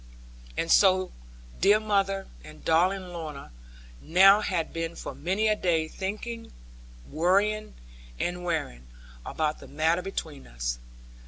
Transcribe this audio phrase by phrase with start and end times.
[0.57, 1.11] And so
[1.59, 3.51] dear mother and darling Lorna
[4.01, 6.51] now had been for many a day thinking,
[7.11, 7.75] worrying,
[8.19, 8.87] and wearing,
[9.23, 10.79] about the matter between us.